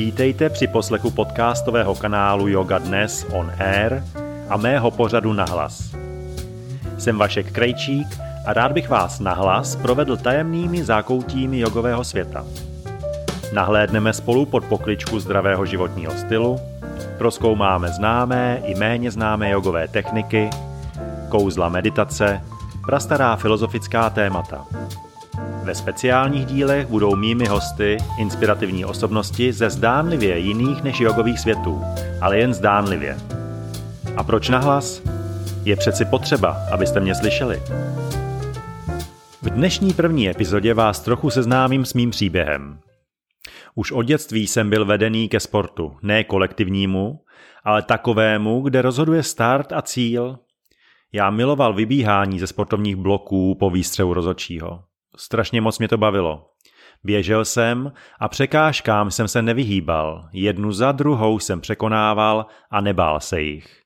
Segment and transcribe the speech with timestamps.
[0.00, 4.02] Vítejte při poslechu podcastového kanálu Yoga Dnes on Air
[4.48, 5.96] a mého pořadu Nahlas.
[6.98, 8.06] Jsem Vašek Krejčík
[8.46, 12.44] a rád bych vás nahlas provedl tajemnými zákoutími jogového světa.
[13.52, 16.58] Nahlédneme spolu pod pokličku zdravého životního stylu,
[17.18, 20.50] proskoumáme známé i méně známé jogové techniky,
[21.28, 22.40] kouzla meditace,
[22.86, 24.64] prastará filozofická témata–
[25.70, 31.82] ve speciálních dílech budou mými hosty inspirativní osobnosti ze zdánlivě jiných než jogových světů,
[32.20, 33.16] ale jen zdánlivě.
[34.16, 35.02] A proč nahlas?
[35.64, 37.62] Je přeci potřeba, abyste mě slyšeli.
[39.42, 42.78] V dnešní první epizodě vás trochu seznámím s mým příběhem.
[43.74, 47.20] Už od dětství jsem byl vedený ke sportu, ne kolektivnímu,
[47.64, 50.38] ale takovému, kde rozhoduje start a cíl.
[51.12, 54.89] Já miloval vybíhání ze sportovních bloků po výstřelu rozočího.
[55.20, 56.46] Strašně moc mě to bavilo.
[57.04, 60.28] Běžel jsem a překážkám jsem se nevyhýbal.
[60.32, 63.82] Jednu za druhou jsem překonával a nebál se jich.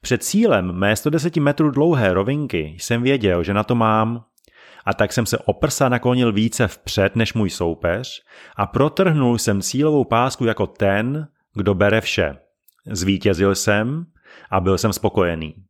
[0.00, 4.24] Před cílem mé 110 metrů dlouhé rovinky jsem věděl, že na to mám.
[4.84, 8.22] A tak jsem se o prsa naklonil více vpřed než můj soupeř
[8.56, 12.36] a protrhnul jsem cílovou pásku jako ten, kdo bere vše.
[12.86, 14.06] Zvítězil jsem
[14.50, 15.67] a byl jsem spokojený.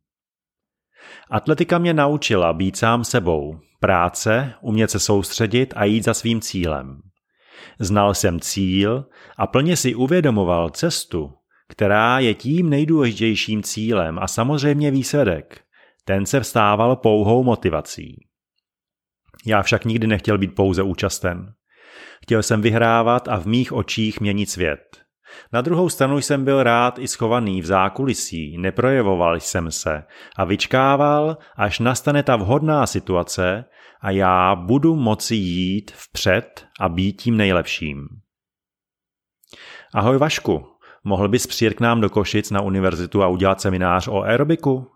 [1.31, 7.01] Atletika mě naučila být sám sebou, práce, umět se soustředit a jít za svým cílem.
[7.79, 9.05] Znal jsem cíl
[9.37, 11.33] a plně si uvědomoval cestu,
[11.67, 15.61] která je tím nejdůležitějším cílem a samozřejmě výsledek.
[16.05, 18.15] Ten se vstával pouhou motivací.
[19.45, 21.53] Já však nikdy nechtěl být pouze účasten.
[22.23, 25.01] Chtěl jsem vyhrávat a v mých očích měnit svět.
[25.53, 30.03] Na druhou stranu jsem byl rád i schovaný v zákulisí, neprojevoval jsem se
[30.37, 33.65] a vyčkával, až nastane ta vhodná situace
[34.01, 38.07] a já budu moci jít vpřed a být tím nejlepším.
[39.93, 40.65] Ahoj Vašku,
[41.03, 44.87] mohl bys přijet k nám do Košic na univerzitu a udělat seminář o aerobiku?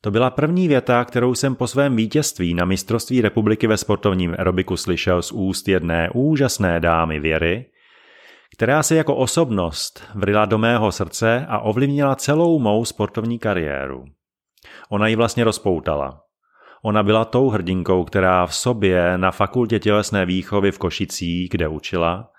[0.00, 4.76] To byla první věta, kterou jsem po svém vítězství na mistrovství republiky ve sportovním aerobiku
[4.76, 7.66] slyšel z úst jedné úžasné dámy Věry,
[8.56, 14.04] která se jako osobnost vrila do mého srdce a ovlivnila celou mou sportovní kariéru.
[14.90, 16.20] Ona ji vlastně rozpoutala.
[16.84, 22.30] Ona byla tou hrdinkou, která v sobě na fakultě tělesné výchovy v Košicích, kde učila,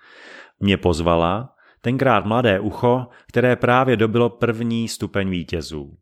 [0.59, 1.50] mě pozvala,
[1.81, 5.97] tenkrát mladé ucho, které právě dobilo první stupeň vítězů.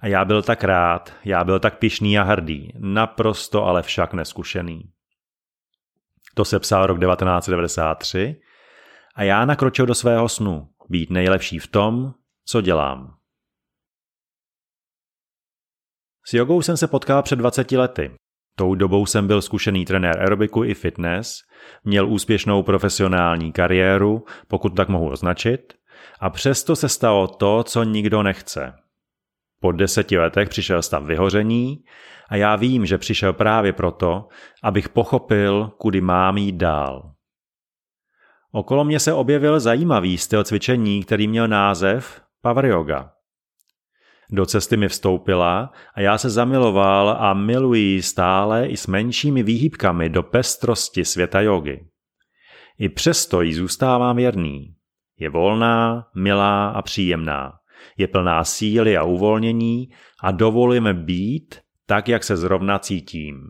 [0.00, 4.82] A já byl tak rád, já byl tak pišný a hrdý, naprosto ale však neskušený.
[6.34, 8.40] To se psal rok 1993
[9.14, 12.14] a já nakročil do svého snu, být nejlepší v tom,
[12.46, 13.16] co dělám.
[16.26, 18.14] S jogou jsem se potkal před 20 lety.
[18.56, 21.36] Tou dobou jsem byl zkušený trenér aerobiku i fitness,
[21.84, 25.74] měl úspěšnou profesionální kariéru, pokud tak mohu označit,
[26.20, 28.72] a přesto se stalo to, co nikdo nechce.
[29.60, 31.76] Po deseti letech přišel stav vyhoření
[32.28, 34.28] a já vím, že přišel právě proto,
[34.62, 37.14] abych pochopil, kudy mám jít dál.
[38.56, 43.12] Okolo mě se objevil zajímavý styl cvičení, který měl název Power Yoga.
[44.30, 50.08] Do cesty mi vstoupila a já se zamiloval a miluji stále i s menšími výhybkami
[50.08, 51.88] do pestrosti světa jogy.
[52.78, 54.74] I přesto jí zůstávám věrný.
[55.18, 57.52] Je volná, milá a příjemná.
[57.96, 59.88] Je plná síly a uvolnění
[60.22, 63.40] a dovolíme být tak, jak se zrovna cítím.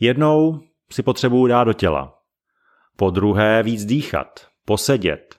[0.00, 0.60] Jednou
[0.92, 2.17] si potřebuji dát do těla.
[3.00, 5.34] Po druhé víc dýchat, posedět,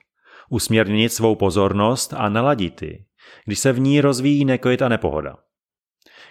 [0.50, 3.04] usměrnit svou pozornost a naladit ji,
[3.44, 5.36] když se v ní rozvíjí neklid a nepohoda.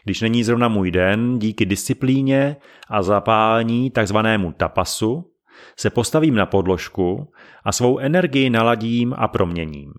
[0.04, 2.58] Když není zrovna můj den, díky disciplíně
[2.90, 5.34] a zapálení takzvanému tapasu,
[5.80, 7.32] se postavím na podložku
[7.64, 9.94] a svou energii naladím a proměním.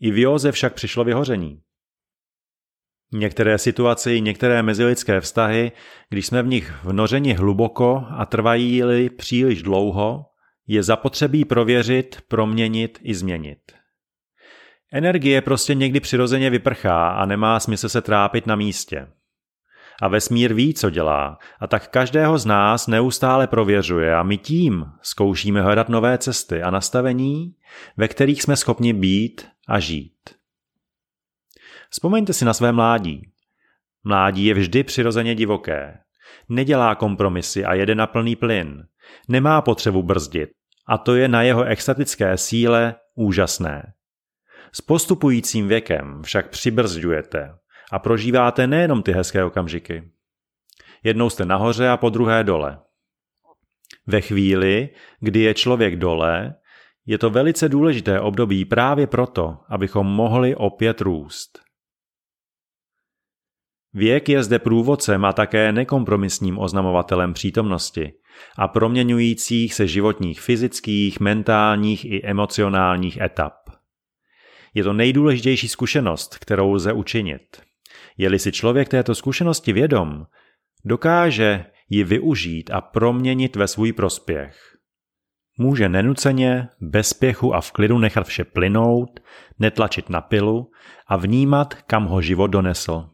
[0.00, 1.60] I v józe však přišlo vyhoření.
[3.12, 5.72] Některé situace i některé mezilidské vztahy,
[6.08, 10.24] když jsme v nich vnořeni hluboko a trvají-li příliš dlouho,
[10.66, 13.58] je zapotřebí prověřit, proměnit i změnit.
[14.92, 19.06] Energie prostě někdy přirozeně vyprchá a nemá smysl se trápit na místě.
[20.02, 24.84] A vesmír ví, co dělá, a tak každého z nás neustále prověřuje a my tím
[25.02, 27.54] zkoušíme hledat nové cesty a nastavení,
[27.96, 30.41] ve kterých jsme schopni být a žít.
[31.92, 33.32] Vzpomeňte si na své mládí.
[34.04, 35.98] Mládí je vždy přirozeně divoké.
[36.48, 38.86] Nedělá kompromisy a jede na plný plyn.
[39.28, 40.50] Nemá potřebu brzdit.
[40.88, 43.92] A to je na jeho extatické síle úžasné.
[44.72, 47.54] S postupujícím věkem však přibrzďujete
[47.92, 50.10] a prožíváte nejenom ty hezké okamžiky.
[51.04, 52.78] Jednou jste nahoře a po druhé dole.
[54.06, 54.88] Ve chvíli,
[55.20, 56.54] kdy je člověk dole,
[57.06, 61.71] je to velice důležité období právě proto, abychom mohli opět růst.
[63.94, 68.12] Věk je zde průvodcem a také nekompromisním oznamovatelem přítomnosti
[68.58, 73.54] a proměňujících se životních fyzických, mentálních i emocionálních etap.
[74.74, 77.62] Je to nejdůležitější zkušenost, kterou lze učinit.
[78.16, 80.26] Je-li si člověk této zkušenosti vědom,
[80.84, 84.56] dokáže ji využít a proměnit ve svůj prospěch.
[85.58, 89.20] Může nenuceně, bez spěchu a v klidu nechat vše plynout,
[89.58, 90.70] netlačit na pilu
[91.06, 93.11] a vnímat, kam ho život donesl.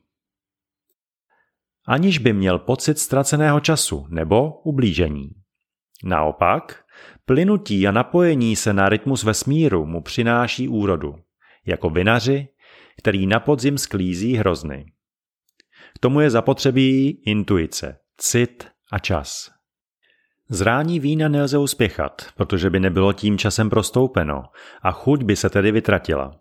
[1.89, 5.31] Aniž by měl pocit ztraceného času nebo ublížení.
[6.05, 6.85] Naopak,
[7.25, 11.15] plynutí a napojení se na rytmus vesmíru mu přináší úrodu,
[11.67, 12.49] jako vinaři,
[12.99, 14.87] který na podzim sklízí hrozny.
[15.95, 19.51] K tomu je zapotřebí intuice, cit a čas.
[20.49, 24.43] Zrání vína nelze uspěchat, protože by nebylo tím časem prostoupeno
[24.83, 26.41] a chuť by se tedy vytratila.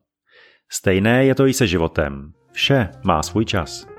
[0.70, 2.32] Stejné je to i se životem.
[2.52, 3.97] Vše má svůj čas.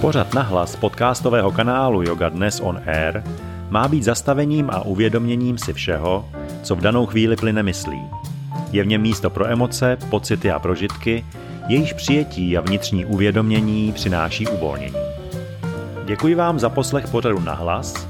[0.00, 3.22] Pořad nahlas podcastového kanálu Yoga Dnes on Air
[3.70, 6.28] má být zastavením a uvědoměním si všeho,
[6.62, 8.00] co v danou chvíli plyne myslí.
[8.72, 11.24] Je v něm místo pro emoce, pocity a prožitky,
[11.68, 14.96] jejíž přijetí a vnitřní uvědomění přináší uvolnění.
[16.04, 18.08] Děkuji vám za poslech pořadu na hlas,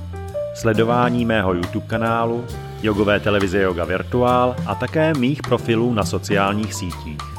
[0.54, 2.44] sledování mého YouTube kanálu,
[2.82, 7.31] jogové televize Yoga Virtual a také mých profilů na sociálních sítích.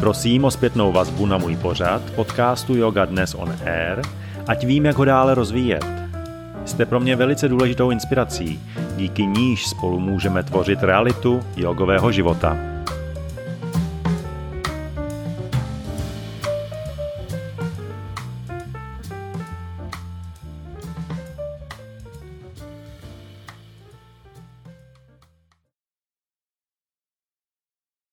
[0.00, 4.02] Prosím o zpětnou vazbu na můj pořad podcastu Yoga Dnes on Air,
[4.46, 5.84] ať vím, jak ho dále rozvíjet.
[6.64, 8.60] Jste pro mě velice důležitou inspirací,
[8.96, 12.75] díky níž spolu můžeme tvořit realitu jogového života.